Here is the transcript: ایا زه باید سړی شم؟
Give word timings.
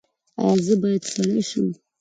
ایا 0.41 0.55
زه 0.65 0.73
باید 0.81 1.03
سړی 1.13 1.41
شم؟ 1.49 1.67